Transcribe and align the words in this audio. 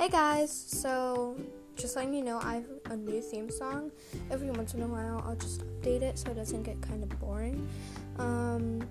Hey 0.00 0.08
guys, 0.08 0.52
so 0.52 1.36
just 1.74 1.96
letting 1.96 2.14
you 2.14 2.22
know, 2.22 2.38
I 2.40 2.54
have 2.54 2.66
a 2.90 2.96
new 2.96 3.20
theme 3.20 3.50
song. 3.50 3.90
Every 4.30 4.48
once 4.48 4.74
in 4.74 4.82
a 4.82 4.86
while, 4.86 5.24
I'll 5.26 5.34
just 5.34 5.62
update 5.62 6.02
it 6.02 6.16
so 6.20 6.30
it 6.30 6.34
doesn't 6.34 6.62
get 6.62 6.80
kind 6.80 7.02
of 7.02 7.08
boring. 7.18 7.68
Um, 8.16 8.88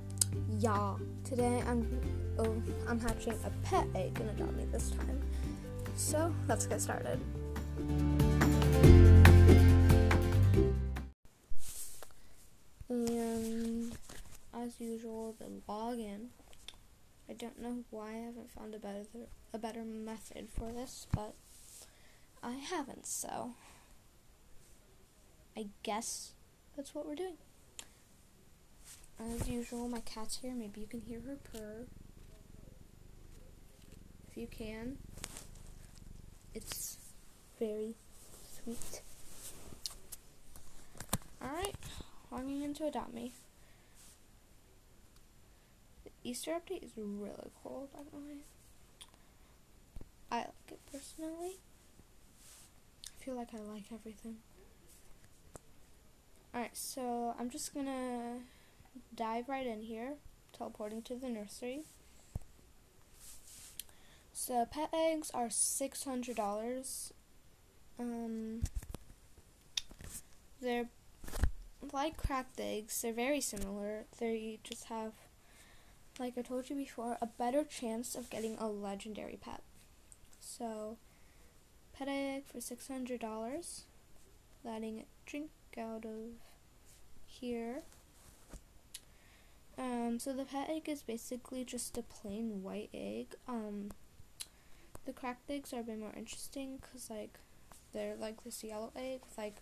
yeah, 0.60 0.96
today 1.24 1.64
I'm 1.66 1.88
oh, 2.38 2.62
I'm 2.90 3.00
hatching 3.00 3.40
a 3.46 3.50
pet 3.66 3.88
egg 3.96 4.20
in 4.20 4.28
Adopt 4.28 4.54
Me 4.58 4.66
this 4.70 4.92
time. 4.92 5.22
So 5.96 6.30
let's 6.50 6.66
get 6.68 6.82
started. 6.82 7.22
And 12.90 13.96
as 14.54 14.78
usual, 14.78 15.38
the 15.40 15.46
login. 15.72 16.28
I 17.30 17.34
don't 17.34 17.62
know 17.62 17.84
why 17.90 18.10
I 18.10 18.26
haven't 18.26 18.52
found 18.52 18.74
a 18.74 18.80
better 18.80 19.04
a 19.54 19.58
better 19.58 19.84
method 19.84 20.48
for 20.50 20.72
this, 20.72 21.08
but 21.14 21.34
I 22.42 22.54
haven't, 22.54 23.06
so 23.06 23.52
I 25.56 25.68
guess 25.84 26.32
that's 26.76 26.94
what 26.96 27.08
we're 27.08 27.16
doing. 27.16 27.38
As 29.20 29.50
usual, 29.50 29.90
my 29.90 30.00
cat's 30.02 30.38
here. 30.38 30.54
Maybe 30.54 30.80
you 30.80 30.88
can 30.88 31.02
hear 31.02 31.20
her 31.22 31.38
purr. 31.52 31.86
If 34.30 34.38
you 34.38 34.48
can, 34.48 34.98
it's 36.54 36.98
very 37.60 37.96
sweet. 38.64 39.02
Alright, 41.44 41.76
logging 42.32 42.62
into 42.62 42.86
Adopt 42.86 43.14
Me. 43.14 43.32
Easter 46.28 46.52
update 46.52 46.84
is 46.84 46.92
really 46.98 47.52
cool, 47.64 47.88
by 47.94 48.02
the 48.12 48.18
way. 48.18 48.40
I 50.30 50.40
like 50.40 50.48
it 50.70 50.80
personally. 50.92 51.56
I 53.06 53.24
feel 53.24 53.36
like 53.36 53.54
I 53.54 53.60
like 53.60 53.86
everything. 53.94 54.36
Alright, 56.54 56.76
so 56.76 57.34
I'm 57.40 57.50
just 57.50 57.74
gonna 57.74 58.40
dive 59.16 59.48
right 59.48 59.66
in 59.66 59.84
here, 59.84 60.16
teleporting 60.52 61.02
to 61.04 61.16
the 61.16 61.30
nursery. 61.30 61.84
So 64.34 64.66
pet 64.70 64.90
eggs 64.94 65.32
are 65.34 65.50
six 65.50 66.04
hundred 66.04 66.36
dollars. 66.36 67.14
Um, 67.98 68.64
they're 70.60 70.90
like 71.94 72.18
cracked 72.18 72.60
eggs. 72.60 73.02
They're 73.02 73.14
very 73.14 73.40
similar. 73.40 74.04
They 74.20 74.60
just 74.66 74.86
have 74.86 75.14
like 76.20 76.38
I 76.38 76.42
told 76.42 76.70
you 76.70 76.76
before, 76.76 77.18
a 77.22 77.28
better 77.28 77.64
chance 77.64 78.16
of 78.16 78.30
getting 78.30 78.58
a 78.58 78.68
legendary 78.68 79.38
pet. 79.40 79.62
So, 80.40 80.98
pet 81.98 82.08
egg 82.08 82.44
for 82.46 82.60
$600, 82.60 83.82
letting 84.64 85.00
it 85.00 85.08
drink 85.26 85.50
out 85.78 86.06
of 86.06 86.34
here. 87.26 87.84
Um, 89.78 90.18
so 90.20 90.34
the 90.34 90.46
pet 90.46 90.70
egg 90.70 90.90
is 90.90 91.04
basically 91.04 91.64
just 91.64 91.98
a 91.98 92.02
plain 92.02 92.64
white 92.64 92.90
egg. 92.94 93.36
Um, 93.48 93.92
the 95.06 95.14
cracked 95.14 95.50
eggs 95.50 95.72
are 95.72 95.82
a 95.82 95.84
bit 95.84 96.00
more 96.00 96.14
interesting 96.18 96.80
because 96.82 97.10
like 97.10 97.38
they're 97.94 98.16
like 98.20 98.44
this 98.44 98.64
yellow 98.64 98.92
egg 98.96 99.22
with 99.24 99.38
like 99.38 99.58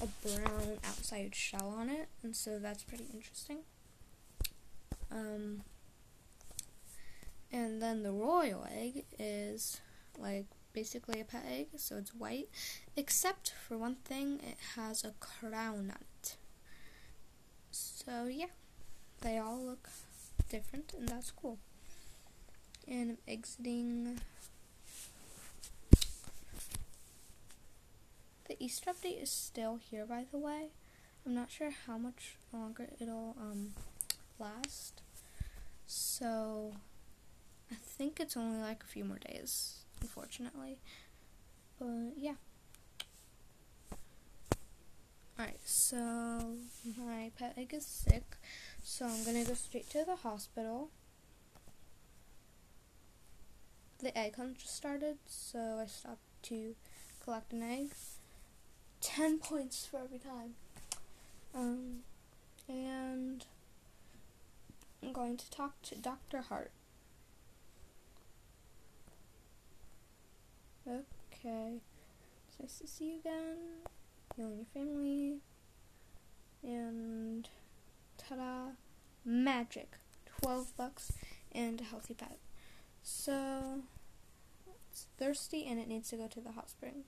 a 0.00 0.06
brown 0.26 0.78
outside 0.84 1.34
shell 1.34 1.74
on 1.76 1.88
it, 1.88 2.08
and 2.22 2.34
so 2.34 2.58
that's 2.58 2.82
pretty 2.82 3.06
interesting. 3.14 3.58
Um, 5.10 5.62
and 7.52 7.82
then 7.82 8.02
the 8.02 8.12
royal 8.12 8.66
egg 8.72 9.04
is 9.18 9.80
like 10.18 10.46
basically 10.72 11.20
a 11.20 11.24
pet 11.24 11.44
egg, 11.48 11.68
so 11.76 11.96
it's 11.96 12.14
white, 12.14 12.48
except 12.96 13.52
for 13.66 13.76
one 13.76 13.96
thing, 13.96 14.40
it 14.42 14.56
has 14.76 15.04
a 15.04 15.12
crown 15.20 15.90
on 15.90 15.98
it. 16.00 16.36
So 17.70 18.26
yeah, 18.30 18.46
they 19.20 19.38
all 19.38 19.60
look 19.60 19.88
different, 20.48 20.92
and 20.98 21.08
that's 21.08 21.30
cool. 21.30 21.58
And 22.88 23.10
I'm 23.10 23.18
exiting. 23.28 24.18
The 28.48 28.56
Easter 28.58 28.90
update 28.90 29.22
is 29.22 29.30
still 29.30 29.78
here, 29.90 30.04
by 30.04 30.24
the 30.30 30.38
way. 30.38 30.70
I'm 31.24 31.34
not 31.34 31.50
sure 31.50 31.70
how 31.86 31.96
much 31.96 32.36
longer 32.52 32.88
it'll 33.00 33.36
um, 33.40 33.74
last. 34.38 35.02
So 35.86 36.74
think 38.02 38.18
it's 38.18 38.36
only 38.36 38.58
like 38.58 38.82
a 38.82 38.86
few 38.86 39.04
more 39.04 39.20
days, 39.30 39.84
unfortunately. 40.00 40.76
But 41.78 42.14
yeah. 42.16 42.34
Alright, 45.38 45.60
so 45.64 46.56
my 46.98 47.30
pet 47.38 47.54
egg 47.56 47.72
is 47.72 47.86
sick, 47.86 48.24
so 48.82 49.06
I'm 49.06 49.22
gonna 49.22 49.44
go 49.44 49.54
straight 49.54 49.88
to 49.90 50.04
the 50.04 50.16
hospital. 50.16 50.90
The 54.00 54.18
egg 54.18 54.34
hunt 54.34 54.58
just 54.58 54.74
started, 54.74 55.18
so 55.26 55.78
I 55.80 55.86
stopped 55.86 56.42
to 56.48 56.74
collect 57.22 57.52
an 57.52 57.62
egg. 57.62 57.90
10 59.00 59.38
points 59.48 59.86
for 59.86 60.00
every 60.00 60.18
time. 60.18 60.54
Um, 61.54 61.98
and 62.68 63.44
I'm 65.00 65.12
going 65.12 65.36
to 65.36 65.48
talk 65.52 65.80
to 65.82 65.94
Dr. 65.94 66.40
Hart. 66.40 66.72
Okay. 70.86 71.80
It's 72.48 72.60
nice 72.60 72.78
to 72.78 72.86
see 72.86 73.12
you 73.12 73.18
again. 73.20 73.56
You 74.36 74.44
and 74.44 74.56
your 74.56 74.66
family. 74.74 75.38
And 76.62 77.48
ta-da! 78.18 78.72
Magic. 79.24 79.92
12 80.42 80.76
bucks 80.76 81.12
and 81.52 81.80
a 81.80 81.84
healthy 81.84 82.14
pet. 82.14 82.38
So 83.02 83.82
it's 84.90 85.06
thirsty 85.18 85.66
and 85.66 85.78
it 85.78 85.88
needs 85.88 86.10
to 86.10 86.16
go 86.16 86.26
to 86.26 86.40
the 86.40 86.52
hot 86.52 86.70
spring. 86.70 87.04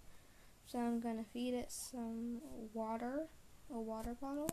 So 0.66 0.78
I'm 0.78 1.00
gonna 1.00 1.24
feed 1.32 1.54
it 1.54 1.70
some 1.72 2.40
water, 2.72 3.26
a 3.72 3.78
water 3.78 4.16
bottle. 4.20 4.50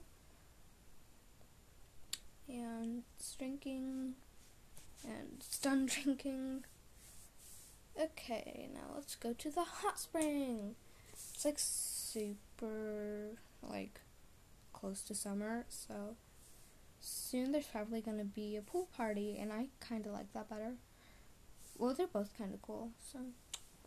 And 2.50 3.04
it's 3.16 3.36
drinking 3.36 4.16
and 5.04 5.38
it's 5.40 5.60
done 5.60 5.86
drinking. 5.86 6.66
Okay, 8.02 8.68
now 8.74 8.96
let's 8.96 9.16
go 9.16 9.34
to 9.34 9.52
the 9.52 9.64
hot 9.64 10.00
spring. 10.00 10.76
It's 11.14 11.46
like 11.46 11.60
super 11.60 13.38
like 13.62 14.02
close 14.74 15.02
to 15.04 15.14
summer, 15.14 15.66
so 15.70 16.16
soon 17.00 17.52
there's 17.52 17.68
probably 17.68 18.02
gonna 18.02 18.24
be 18.24 18.56
a 18.56 18.62
pool 18.62 18.88
party, 18.98 19.38
and 19.40 19.54
I 19.54 19.68
kind 19.80 20.08
of 20.08 20.14
like 20.14 20.34
that 20.34 20.50
better. 20.50 20.74
Well, 21.78 21.94
they're 21.94 22.08
both 22.08 22.36
kind 22.38 22.56
of 22.56 22.62
cool, 22.64 22.90
so 23.12 23.20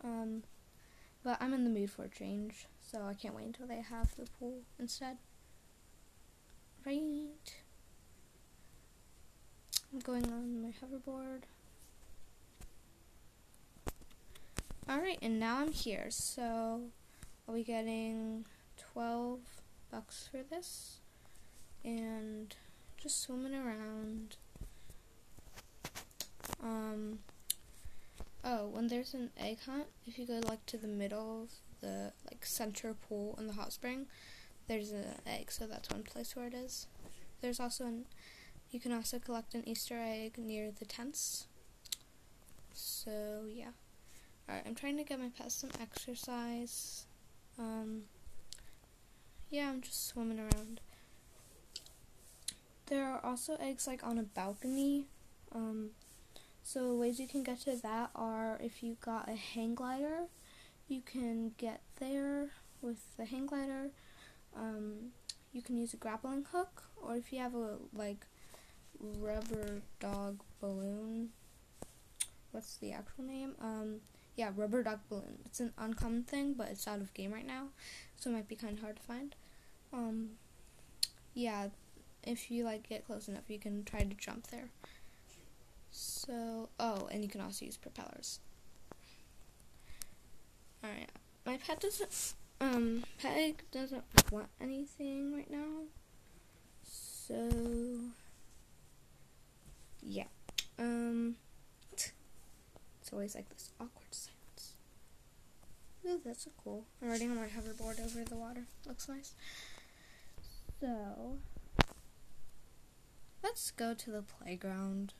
um, 0.04 0.44
but 1.24 1.38
I'm 1.40 1.52
in 1.52 1.64
the 1.64 1.70
mood 1.70 1.90
for 1.90 2.04
a 2.04 2.08
change, 2.08 2.66
so 2.80 3.02
I 3.02 3.14
can't 3.14 3.34
wait 3.34 3.46
until 3.46 3.66
they 3.66 3.80
have 3.80 4.14
the 4.16 4.26
pool 4.38 4.60
instead. 4.78 5.16
Right. 6.86 7.52
I'm 9.92 9.98
going 10.00 10.26
on 10.26 10.62
my 10.62 10.68
hoverboard. 10.68 11.42
Alright, 14.86 15.18
and 15.22 15.40
now 15.40 15.60
I'm 15.60 15.72
here. 15.72 16.08
So, 16.10 16.82
are 17.48 17.54
we 17.54 17.64
getting 17.64 18.44
12 18.92 19.40
bucks 19.90 20.28
for 20.30 20.42
this? 20.42 21.00
And 21.82 22.54
just 22.98 23.22
swimming 23.22 23.54
around. 23.54 24.36
Um, 26.62 27.20
oh, 28.44 28.66
when 28.66 28.88
there's 28.88 29.14
an 29.14 29.30
egg 29.38 29.60
hunt, 29.64 29.86
if 30.06 30.18
you 30.18 30.26
go 30.26 30.40
like 30.46 30.66
to 30.66 30.76
the 30.76 30.86
middle 30.86 31.44
of 31.44 31.50
the 31.80 32.12
like 32.30 32.44
center 32.44 32.92
pool 32.92 33.36
in 33.38 33.46
the 33.46 33.54
hot 33.54 33.72
spring, 33.72 34.04
there's 34.68 34.92
an 34.92 35.06
egg, 35.26 35.50
so 35.50 35.66
that's 35.66 35.88
one 35.88 36.02
place 36.02 36.36
where 36.36 36.48
it 36.48 36.54
is. 36.54 36.88
There's 37.40 37.58
also 37.58 37.86
an, 37.86 38.04
you 38.70 38.80
can 38.80 38.92
also 38.92 39.18
collect 39.18 39.54
an 39.54 39.66
Easter 39.66 39.98
egg 39.98 40.36
near 40.36 40.70
the 40.70 40.84
tents. 40.84 41.46
So, 42.74 43.44
yeah. 43.50 43.70
Alright, 44.48 44.64
I'm 44.66 44.74
trying 44.74 44.96
to 44.98 45.04
get 45.04 45.18
my 45.18 45.30
pet 45.36 45.50
some 45.50 45.70
exercise. 45.80 47.06
Um, 47.58 48.02
yeah, 49.50 49.70
I'm 49.70 49.80
just 49.80 50.08
swimming 50.08 50.38
around. 50.38 50.80
There 52.86 53.04
are 53.04 53.24
also 53.24 53.56
eggs 53.58 53.86
like 53.86 54.04
on 54.04 54.18
a 54.18 54.22
balcony. 54.22 55.06
Um, 55.52 55.90
so 56.62 56.94
ways 56.94 57.18
you 57.18 57.26
can 57.26 57.42
get 57.42 57.60
to 57.60 57.76
that 57.76 58.10
are 58.14 58.58
if 58.62 58.82
you 58.82 58.96
got 59.00 59.28
a 59.28 59.34
hang 59.34 59.74
glider, 59.74 60.24
you 60.88 61.00
can 61.00 61.52
get 61.56 61.80
there 61.98 62.50
with 62.82 63.16
the 63.16 63.24
hang 63.24 63.46
glider. 63.46 63.90
Um, 64.54 65.12
you 65.52 65.62
can 65.62 65.78
use 65.78 65.94
a 65.94 65.96
grappling 65.96 66.46
hook, 66.52 66.82
or 67.02 67.16
if 67.16 67.32
you 67.32 67.38
have 67.38 67.54
a 67.54 67.76
like 67.94 68.26
rubber 69.00 69.82
dog 70.00 70.40
balloon, 70.60 71.30
what's 72.50 72.76
the 72.76 72.92
actual 72.92 73.24
name? 73.24 73.54
Um, 73.60 74.00
yeah, 74.36 74.50
rubber 74.54 74.82
duck 74.82 75.00
balloon. 75.08 75.38
It's 75.44 75.60
an 75.60 75.72
uncommon 75.78 76.24
thing, 76.24 76.54
but 76.54 76.68
it's 76.68 76.86
out 76.88 77.00
of 77.00 77.14
game 77.14 77.32
right 77.32 77.46
now, 77.46 77.68
so 78.16 78.30
it 78.30 78.34
might 78.34 78.48
be 78.48 78.56
kind 78.56 78.76
of 78.76 78.82
hard 78.82 78.96
to 78.96 79.02
find. 79.02 79.34
Um, 79.92 80.30
yeah, 81.34 81.68
if 82.22 82.50
you 82.50 82.64
like 82.64 82.88
get 82.88 83.06
close 83.06 83.28
enough, 83.28 83.48
you 83.48 83.58
can 83.58 83.84
try 83.84 84.00
to 84.00 84.14
jump 84.14 84.48
there. 84.48 84.70
So, 85.90 86.68
oh, 86.80 87.08
and 87.10 87.22
you 87.22 87.28
can 87.28 87.40
also 87.40 87.64
use 87.64 87.76
propellers. 87.76 88.40
Alright, 90.82 91.10
my 91.46 91.56
pet 91.56 91.80
doesn't, 91.80 92.34
um, 92.60 93.04
Peg 93.18 93.62
doesn't 93.70 94.04
want 94.30 94.48
anything 94.60 95.34
right 95.34 95.50
now. 95.50 95.84
So, 96.82 97.48
yeah. 100.02 100.24
Um, 100.78 101.36
always 103.14 103.34
like 103.34 103.48
this 103.48 103.70
awkward 103.80 104.12
silence. 104.12 104.74
Ooh, 106.06 106.20
that's 106.24 106.46
cool. 106.62 106.84
I'm 107.00 107.08
riding 107.08 107.30
on 107.30 107.36
my 107.36 107.46
hoverboard 107.46 108.04
over 108.04 108.24
the 108.24 108.36
water. 108.36 108.64
Looks 108.86 109.08
nice. 109.08 109.32
So, 110.80 111.38
let's 113.42 113.70
go 113.70 113.94
to 113.94 114.10
the 114.10 114.22
playground. 114.22 115.14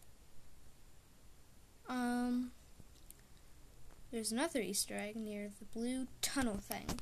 Um, 1.89 2.51
there's 4.11 4.33
another 4.33 4.61
Easter 4.61 4.95
egg 4.97 5.17
near 5.17 5.51
the 5.59 5.65
blue 5.65 6.07
tunnel 6.21 6.59
thing. 6.59 7.01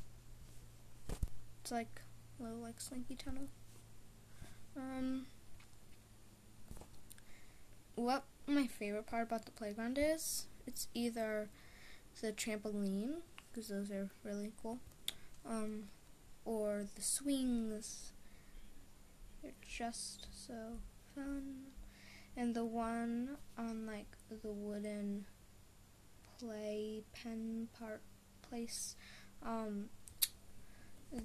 It's 1.62 1.72
like 1.72 2.02
a 2.38 2.42
little 2.42 2.58
like 2.58 2.80
slinky 2.80 3.16
tunnel. 3.16 3.48
Um, 4.76 5.26
what 7.94 8.24
my 8.46 8.66
favorite 8.66 9.06
part 9.06 9.24
about 9.24 9.44
the 9.44 9.50
playground 9.50 9.98
is, 10.00 10.46
it's 10.66 10.88
either 10.94 11.48
the 12.20 12.32
trampoline 12.32 13.16
because 13.50 13.68
those 13.68 13.90
are 13.90 14.10
really 14.24 14.52
cool, 14.62 14.78
um, 15.48 15.84
or 16.44 16.86
the 16.94 17.02
swings. 17.02 18.12
They're 19.42 19.52
just 19.66 20.26
so 20.32 20.78
fun. 21.14 21.72
And 22.36 22.54
the 22.54 22.64
one 22.64 23.36
on 23.58 23.86
like 23.86 24.16
the 24.30 24.50
wooden 24.50 25.26
play 26.38 27.02
pen 27.14 27.68
part 27.78 28.00
place 28.42 28.96
um 29.44 29.88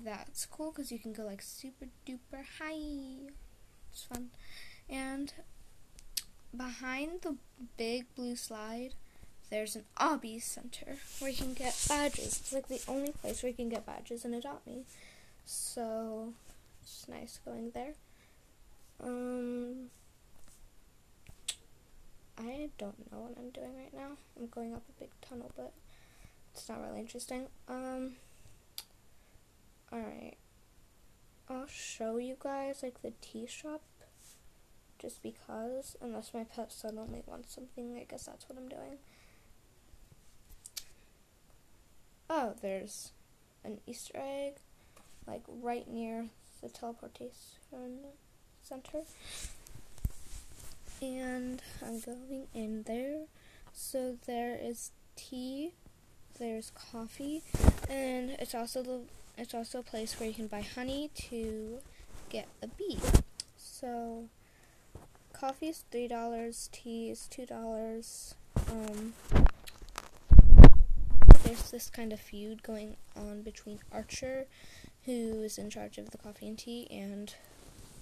that's 0.04 0.46
cool 0.46 0.72
because 0.72 0.92
you 0.92 1.00
can 1.00 1.14
go 1.14 1.24
like 1.24 1.42
super 1.42 1.86
duper 2.06 2.44
high. 2.60 3.32
It's 3.92 4.04
fun. 4.04 4.30
And 4.90 5.34
behind 6.56 7.22
the 7.22 7.38
big 7.78 8.06
blue 8.16 8.36
slide 8.36 8.94
there's 9.50 9.76
an 9.76 9.84
obby 9.98 10.42
center 10.42 10.98
where 11.20 11.32
you 11.32 11.38
can 11.38 11.54
get 11.54 11.78
badges 11.88 12.40
it's 12.40 12.54
like 12.54 12.68
the 12.68 12.82
only 12.88 13.12
place 13.12 13.42
where 13.42 13.50
you 13.50 13.56
can 13.56 13.70
get 13.70 13.86
badges 13.86 14.26
in 14.26 14.34
adopt 14.34 14.66
me 14.68 14.84
so 15.46 16.34
it's 16.84 17.08
nice 17.08 17.40
going 17.46 17.72
there 17.74 17.94
um 19.02 19.90
I 22.38 22.70
don't 22.78 23.12
know 23.12 23.20
what 23.20 23.34
I'm 23.38 23.50
doing 23.50 23.76
right 23.76 23.94
now. 23.94 24.12
I'm 24.38 24.48
going 24.48 24.74
up 24.74 24.84
a 24.88 25.00
big 25.00 25.10
tunnel, 25.22 25.52
but 25.56 25.74
it's 26.54 26.70
not 26.70 26.82
really 26.82 27.00
interesting. 27.00 27.48
Um, 27.68 28.14
alright. 29.92 30.38
I'll 31.50 31.68
show 31.68 32.18
you 32.18 32.36
guys, 32.40 32.84
like, 32.84 33.02
the 33.02 33.14
tea 33.22 33.48
shop, 33.48 33.82
just 35.00 35.24
because, 35.24 35.96
unless 36.02 36.34
my 36.34 36.44
pet 36.44 36.72
suddenly 36.72 37.24
wants 37.26 37.56
something, 37.56 37.98
I 37.98 38.06
guess 38.10 38.26
that's 38.26 38.48
what 38.48 38.58
I'm 38.60 38.70
doing. 38.70 38.98
Oh, 42.30 42.54
there's 42.62 43.12
an 43.64 43.80
Easter 43.88 44.14
egg, 44.16 44.56
like, 45.26 45.44
right 45.48 45.88
near 45.88 46.28
the 46.62 46.70
teleportation 46.70 47.32
center 48.64 49.04
and 51.02 51.62
I'm 51.86 52.00
going 52.00 52.48
in 52.54 52.84
there. 52.84 53.26
So 53.74 54.18
there 54.26 54.58
is 54.60 54.92
tea, 55.16 55.74
there's 56.40 56.72
coffee, 56.72 57.44
and 57.90 58.32
it's 58.32 58.56
also 58.56 58.84
the 58.84 59.02
it's 59.38 59.54
also 59.54 59.80
a 59.80 59.84
place 59.84 60.20
where 60.20 60.28
you 60.28 60.34
can 60.34 60.48
buy 60.48 60.62
honey 60.62 61.12
to 61.30 61.78
get 62.30 62.48
a 62.62 62.68
bee. 62.68 63.00
So 63.56 64.26
coffee 65.34 65.68
is 65.68 65.84
three 65.92 66.08
dollars, 66.08 66.70
tea 66.72 67.10
is 67.10 67.28
two 67.28 67.46
dollars. 67.46 68.36
Um, 68.72 69.14
there's 71.48 71.72
this 71.72 71.90
kind 71.90 72.12
of 72.12 72.20
feud 72.20 72.62
going 72.62 72.98
on 73.16 73.42
between 73.42 73.80
Archer, 73.92 74.48
who 75.06 75.42
is 75.44 75.58
in 75.58 75.70
charge 75.70 75.98
of 75.98 76.12
the 76.12 76.18
coffee 76.18 76.48
and 76.48 76.58
tea, 76.58 76.88
and 76.92 77.36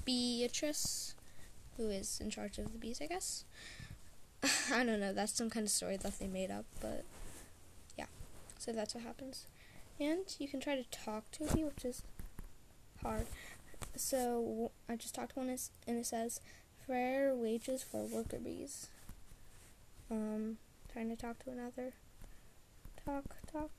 Beatrice, 0.04 1.14
who 1.78 1.90
is 1.90 2.20
in 2.20 2.32
charge 2.32 2.58
of 2.58 2.72
the 2.72 2.80
bees, 2.80 3.00
I 3.02 3.06
guess. 3.06 3.46
I 4.74 4.84
don't 4.84 5.00
know, 5.00 5.14
that's 5.14 5.34
some 5.34 5.52
kind 5.52 5.66
of 5.66 5.72
story 5.72 5.96
that 5.98 6.18
they 6.18 6.26
made 6.26 6.50
up, 6.50 6.66
but 6.82 7.06
yeah. 7.98 8.08
So 8.58 8.72
that's 8.72 8.96
what 8.96 9.04
happens. 9.04 9.46
And 10.00 10.26
you 10.40 10.48
can 10.48 10.60
try 10.60 10.76
to 10.76 10.90
talk 10.90 11.30
to 11.34 11.44
a 11.44 11.56
bee, 11.56 11.64
which 11.64 11.86
is 11.86 12.02
hard. 13.04 13.28
So 13.96 14.72
I 14.90 14.96
just 14.96 15.14
talked 15.14 15.34
to 15.34 15.40
one, 15.40 15.50
and 15.50 16.00
it 16.00 16.06
says, 16.08 16.40
fair 16.88 17.36
wages 17.36 17.84
for 17.84 18.06
worker 18.06 18.40
bees. 18.40 18.88
Um, 20.10 20.58
trying 20.92 21.10
to 21.10 21.16
talk 21.16 21.44
to 21.44 21.52
another. 21.52 21.94
Talk, 23.06 23.36
talk. 23.52 23.70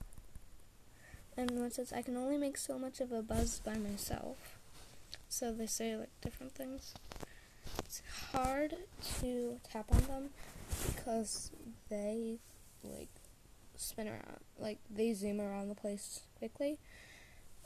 And 1.37 1.51
one 1.51 1.73
says, 1.73 1.93
I 1.93 2.03
can 2.03 2.17
only 2.17 2.39
make 2.39 2.57
so 2.57 2.79
much 2.79 3.01
of 3.01 3.11
a 3.11 3.23
buzz 3.23 3.61
by 3.65 3.77
myself. 3.77 4.59
So 5.29 5.53
they 5.53 5.67
say 5.67 5.97
like 5.97 6.11
different 6.21 6.53
things. 6.53 6.95
It's 7.81 8.03
hard 8.33 8.77
to 9.21 9.61
tap 9.69 9.87
on 9.91 10.03
them 10.03 10.31
because 10.87 11.51
they 11.91 12.39
like 12.85 13.09
spin 13.75 14.07
around, 14.07 14.41
like 14.59 14.79
they 14.89 15.13
zoom 15.13 15.41
around 15.41 15.69
the 15.69 15.75
place 15.75 16.21
quickly. 16.39 16.79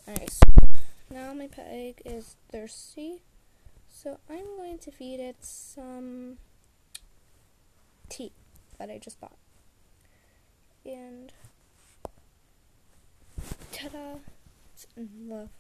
Alright, 0.09 0.31
so 0.31 0.69
now 1.11 1.35
my 1.35 1.47
pet 1.47 1.69
egg 1.71 2.01
is 2.07 2.37
thirsty, 2.51 3.23
so 3.89 4.19
I'm 4.31 4.57
going 4.57 4.79
to 4.79 4.91
feed 4.91 5.21
it 5.21 5.37
some 5.41 6.39
tea 8.09 8.33
that 8.79 8.91
I 8.91 8.99
just 8.99 9.21
bought. 9.21 9.37
And 10.85 11.33
ta-da! 13.73 14.17
It's 14.75 14.87
in 14.97 15.09
love 15.29 15.51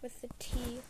with 0.00 0.20
the 0.20 0.28
tea. 0.38 0.80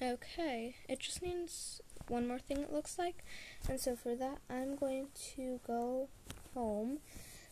Okay, 0.00 0.76
it 0.88 1.00
just 1.00 1.22
needs 1.22 1.80
one 2.08 2.28
more 2.28 2.38
thing 2.38 2.58
it 2.58 2.72
looks 2.72 2.98
like. 2.98 3.24
And 3.68 3.80
so 3.80 3.96
for 3.96 4.14
that, 4.14 4.38
I'm 4.48 4.76
going 4.76 5.08
to 5.36 5.60
go 5.66 6.08
home 6.54 6.98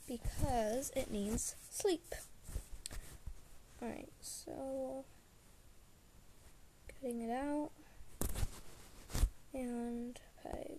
because 0.07 0.93
it 0.95 1.11
needs 1.11 1.57
sleep. 1.71 2.15
Alright, 3.83 4.13
so 4.21 5.05
cutting 7.01 7.21
it 7.23 7.31
out 7.31 7.71
and 9.53 10.19
peg. 10.43 10.79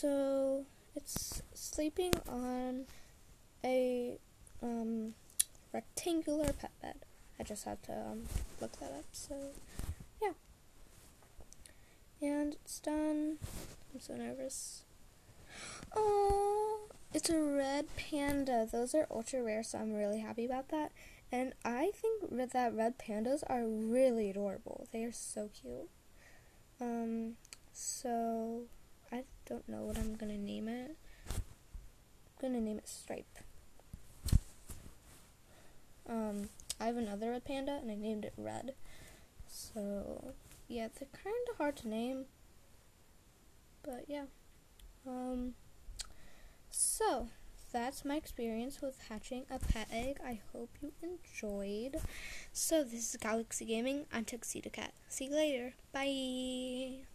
So 0.00 0.64
it's 0.96 1.42
sleeping 1.52 2.14
on 2.26 2.86
a 3.62 4.16
um, 4.62 5.12
rectangular 5.74 6.54
pet 6.54 6.70
bed. 6.80 6.94
I 7.38 7.42
just 7.42 7.66
had 7.66 7.82
to 7.82 7.92
um, 7.92 8.22
look 8.62 8.72
that 8.80 8.92
up. 8.92 9.04
So, 9.12 9.34
yeah. 10.22 10.32
And 12.22 12.54
it's 12.64 12.80
done. 12.80 13.36
I'm 13.92 14.00
so 14.00 14.14
nervous. 14.14 14.84
Oh, 15.94 16.88
it's 17.12 17.28
a 17.28 17.38
red 17.38 17.84
panda. 17.96 18.66
Those 18.72 18.94
are 18.94 19.06
ultra 19.10 19.42
rare, 19.42 19.62
so 19.62 19.80
I'm 19.80 19.92
really 19.92 20.20
happy 20.20 20.46
about 20.46 20.70
that. 20.70 20.92
And 21.30 21.52
I 21.62 21.90
think 21.94 22.52
that 22.52 22.74
red 22.74 22.98
pandas 22.98 23.42
are 23.48 23.66
really 23.66 24.30
adorable. 24.30 24.88
They 24.92 25.04
are 25.04 25.12
so 25.12 25.50
cute. 25.52 25.90
Um, 26.80 27.34
so 27.74 28.62
I 29.12 29.24
don't 29.46 29.68
know 29.68 29.82
what 29.82 29.98
I'm 29.98 30.14
gonna 30.14 30.38
name 30.38 30.68
it. 30.68 30.96
I'm 31.28 31.42
gonna 32.40 32.60
name 32.60 32.78
it 32.78 32.88
Stripe. 32.88 33.38
Um, 36.08 36.48
I 36.80 36.86
have 36.86 36.96
another 36.96 37.30
red 37.30 37.44
panda 37.44 37.78
and 37.80 37.90
I 37.90 37.94
named 37.94 38.24
it 38.24 38.34
Red. 38.36 38.74
So, 39.46 40.34
yeah, 40.68 40.88
they're 40.98 41.08
kind 41.12 41.46
of 41.50 41.56
hard 41.56 41.76
to 41.78 41.88
name. 41.88 42.24
But 43.82 44.04
yeah. 44.08 44.24
Um, 45.06 45.54
so, 46.70 47.28
that's 47.72 48.04
my 48.04 48.16
experience 48.16 48.82
with 48.82 48.96
hatching 49.08 49.44
a 49.50 49.58
pet 49.58 49.88
egg. 49.92 50.18
I 50.24 50.40
hope 50.52 50.70
you 50.82 50.92
enjoyed. 51.02 52.00
So, 52.52 52.82
this 52.82 53.14
is 53.14 53.16
Galaxy 53.20 53.64
Gaming. 53.64 54.06
I'm 54.12 54.24
Tuxedo 54.24 54.70
Cat. 54.70 54.92
See 55.08 55.26
you 55.26 55.32
later. 55.32 55.74
Bye. 55.92 57.06